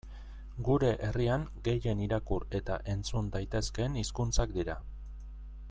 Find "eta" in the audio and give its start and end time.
2.61-2.79